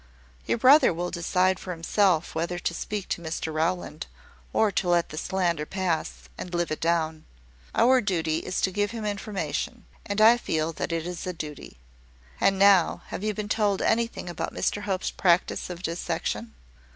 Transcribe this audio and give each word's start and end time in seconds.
"Your 0.47 0.57
brother 0.57 0.91
will 0.91 1.11
decide 1.11 1.59
for 1.59 1.69
himself 1.69 2.33
whether 2.33 2.57
to 2.57 2.73
speak 2.73 3.07
to 3.09 3.21
Mr 3.21 3.53
Rowland, 3.53 4.07
or 4.51 4.71
to 4.71 4.89
let 4.89 5.09
the 5.09 5.15
slander 5.17 5.63
pass, 5.67 6.27
and 6.39 6.55
live 6.55 6.71
it 6.71 6.81
down. 6.81 7.25
Our 7.75 8.01
duty 8.01 8.39
is 8.39 8.61
to 8.61 8.71
give 8.71 8.89
him 8.89 9.05
information; 9.05 9.85
and 10.03 10.19
I 10.19 10.37
feel 10.37 10.73
that 10.73 10.91
it 10.91 11.05
is 11.05 11.27
a 11.27 11.33
duty. 11.33 11.77
And 12.39 12.57
now, 12.57 13.03
have 13.09 13.23
you 13.23 13.35
been 13.35 13.47
told 13.47 13.79
anything 13.83 14.27
about 14.27 14.55
Mr 14.55 14.81
Hope's 14.85 15.11
practice 15.11 15.69
of 15.69 15.83
dissection?" 15.83 16.55